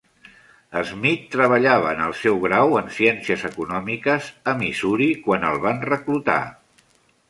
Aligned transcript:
Smith 0.91 1.27
treballava 1.35 1.91
en 1.97 2.01
el 2.07 2.15
seu 2.23 2.41
grau 2.47 2.75
en 2.83 2.91
ciències 2.97 3.47
econòmiques 3.53 4.33
a 4.55 4.59
Missouri 4.67 5.15
quan 5.29 5.51
el 5.55 5.65
van 5.69 5.89
reclutar. 5.97 6.45